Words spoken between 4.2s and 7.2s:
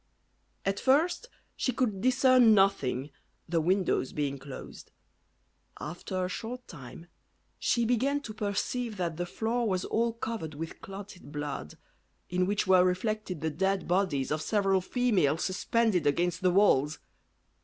closed; after a short time